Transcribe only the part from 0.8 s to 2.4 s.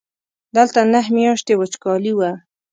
نهه میاشتې وچکالي وه.